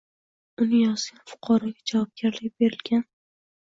uni 0.65 0.79
yozgan 0.85 1.21
fuqaroga 1.33 1.87
javobgarlik 1.95 2.59
belgilanganmi? 2.61 3.09